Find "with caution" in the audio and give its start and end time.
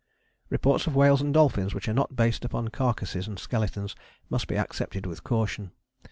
5.05-5.73